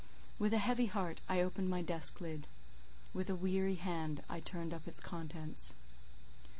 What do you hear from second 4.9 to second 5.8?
contents.